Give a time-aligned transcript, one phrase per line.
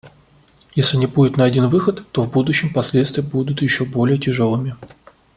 [0.73, 4.75] Если не будет найден выход, то в будущем последствия будут еще более тяжелыми.